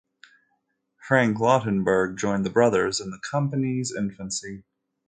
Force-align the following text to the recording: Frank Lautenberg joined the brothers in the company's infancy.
Frank 1.07 1.37
Lautenberg 1.37 2.17
joined 2.17 2.43
the 2.43 2.49
brothers 2.49 2.99
in 2.99 3.11
the 3.11 3.19
company's 3.19 3.93
infancy. 3.95 4.63